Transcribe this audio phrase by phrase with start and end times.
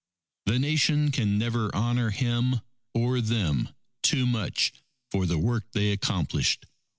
[0.47, 2.61] The Nation can never honour him
[2.95, 3.69] or them,
[4.01, 4.73] too much
[5.11, 6.65] for the work they accomplished.